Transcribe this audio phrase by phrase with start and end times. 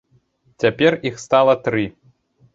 [0.63, 1.87] Цяпер іх стала тры.